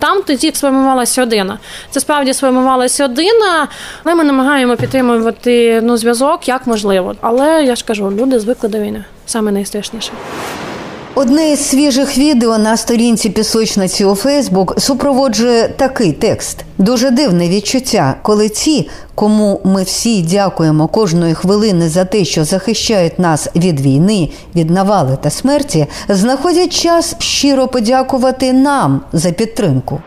Там 0.09 0.23
тоді 0.23 0.53
сформувалася 0.55 1.21
родина. 1.21 1.59
Це 1.91 2.01
справді 2.01 2.35
сформувалася 2.35 3.03
родина, 3.03 3.69
але 4.05 4.15
ми 4.15 4.25
намагаємо 4.25 4.77
підтримувати 4.77 5.81
ну, 5.83 5.97
зв'язок 5.97 6.49
як 6.49 6.67
можливо. 6.67 7.15
Але 7.21 7.65
я 7.65 7.77
ж 7.77 7.85
кажу, 7.85 8.13
люди 8.13 8.41
звикли 8.41 8.69
до 8.69 8.79
війни. 8.79 9.05
Саме 9.27 9.53
найстрашніше. 9.53 10.13
Одне 11.21 11.53
із 11.53 11.69
свіжих 11.69 12.19
відео 12.19 12.59
на 12.59 12.77
сторінці 12.77 13.31
пісочниці 13.31 14.05
у 14.05 14.15
Фейсбук 14.15 14.81
супроводжує 14.81 15.69
такий 15.69 16.13
текст. 16.13 16.65
Дуже 16.79 17.11
дивне 17.11 17.49
відчуття, 17.49 18.15
коли 18.23 18.49
ті, 18.49 18.89
кому 19.15 19.61
ми 19.65 19.83
всі 19.83 20.23
дякуємо 20.23 20.89
кожної 20.89 21.35
хвилини 21.35 21.89
за 21.89 22.05
те, 22.05 22.25
що 22.25 22.45
захищають 22.45 23.19
нас 23.19 23.49
від 23.57 23.81
війни, 23.81 24.29
від 24.55 24.71
навали 24.71 25.19
та 25.23 25.31
смерті, 25.31 25.87
знаходять 26.09 26.73
час 26.73 27.15
щиро 27.19 27.69
подякувати 27.69 28.53
нам 28.53 29.01
за 29.13 29.31
підтримку. 29.31 30.01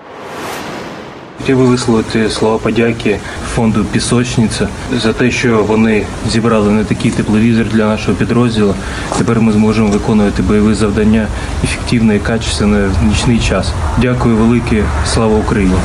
Хотів 1.42 1.58
би 1.58 1.66
висловити 1.66 2.30
слова 2.30 2.58
подяки 2.58 3.20
фонду 3.56 3.86
Пісочниця 3.92 4.68
за 4.94 5.14
те, 5.14 5.32
що 5.32 5.64
вони 5.64 6.06
зібрали 6.30 6.72
не 6.72 6.84
такий 6.84 7.12
тепловізор 7.12 7.66
для 7.66 7.86
нашого 7.86 8.18
підрозділу. 8.18 8.76
Тепер 9.18 9.42
ми 9.42 9.52
зможемо 9.52 9.88
виконувати 9.88 10.42
бойові 10.42 10.74
завдання 10.74 11.28
ефективно 11.64 12.14
і 12.14 12.20
качественно 12.20 12.90
в 13.02 13.08
нічний 13.08 13.40
час. 13.40 13.74
Дякую 14.02 14.36
велике, 14.36 14.84
слава 15.06 15.38
Україні! 15.38 15.76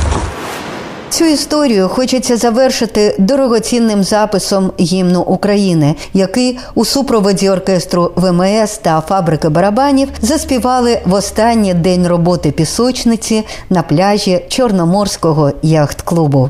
Цю 1.09 1.25
історію 1.25 1.87
хочеться 1.87 2.37
завершити 2.37 3.15
дорогоцінним 3.19 4.03
записом 4.03 4.71
гімну 4.79 5.21
України, 5.21 5.95
який 6.13 6.59
у 6.75 6.85
супроводі 6.85 7.49
оркестру 7.49 8.11
ВМС 8.15 8.77
та 8.77 9.01
фабрики 9.01 9.49
барабанів 9.49 10.09
заспівали 10.21 11.01
в 11.05 11.13
останній 11.13 11.73
день 11.73 12.07
роботи 12.07 12.51
пісочниці 12.51 13.43
на 13.69 13.83
пляжі 13.83 14.45
Чорноморського 14.49 15.51
яхт-клубу. 15.61 16.49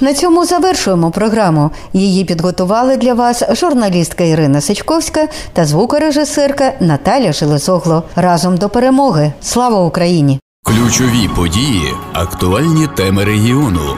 На 0.00 0.14
цьому 0.14 0.44
завершуємо 0.44 1.10
програму. 1.10 1.70
Її 1.92 2.24
підготували 2.24 2.96
для 2.96 3.14
вас 3.14 3.42
журналістка 3.50 4.24
Ірина 4.24 4.60
Сичковська 4.60 5.28
та 5.52 5.64
звукорежисерка 5.64 6.72
Наталя 6.80 7.32
Железогло. 7.32 8.02
Разом 8.16 8.56
до 8.56 8.68
перемоги. 8.68 9.32
Слава 9.40 9.84
Україні! 9.84 10.40
Ключові 10.64 11.28
події, 11.36 11.94
актуальні 12.12 12.86
теми 12.96 13.24
регіону, 13.24 13.96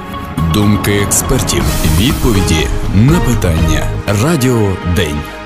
думки 0.55 0.93
експертів, 1.07 1.65
відповіді 1.99 2.67
на 2.95 3.21
питання. 3.21 3.87
Радіо 4.23 4.77
День. 4.97 5.40